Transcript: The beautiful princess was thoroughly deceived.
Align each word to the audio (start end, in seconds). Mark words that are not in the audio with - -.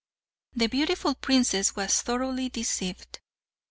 The 0.55 0.65
beautiful 0.65 1.13
princess 1.13 1.75
was 1.75 2.01
thoroughly 2.01 2.49
deceived. 2.49 3.19